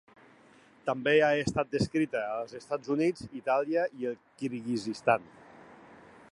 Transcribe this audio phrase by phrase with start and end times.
[0.85, 5.33] També ha estat descrita als Estats Units, Itàlia i el Kirguizistan.